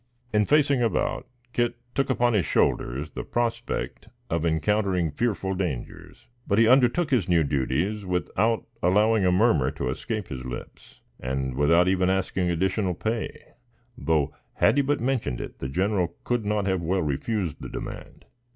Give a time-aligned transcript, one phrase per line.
[0.33, 6.57] In facing about, Kit took upon his shoulders the prospect of encountering fearful dangers; but,
[6.57, 11.87] he undertook his new duties without allowing a murmur to escape his lips, and without
[11.87, 13.49] even asking additional pay;
[13.95, 18.25] though, had he but mentioned it, the general could not have well refused the demand.